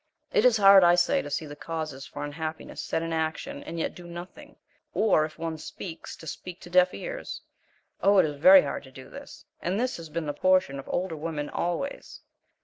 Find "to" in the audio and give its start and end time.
1.21-1.29, 6.15-6.25, 6.61-6.71, 8.85-8.91